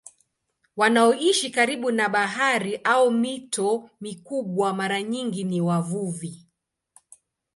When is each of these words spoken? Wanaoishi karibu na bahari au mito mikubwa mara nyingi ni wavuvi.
Wanaoishi 0.75 1.49
karibu 1.49 1.91
na 1.91 2.09
bahari 2.09 2.75
au 2.83 3.11
mito 3.11 3.89
mikubwa 4.01 4.73
mara 4.73 5.03
nyingi 5.03 5.43
ni 5.43 5.61
wavuvi. 5.61 6.47